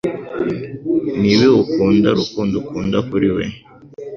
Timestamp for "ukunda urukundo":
1.63-2.53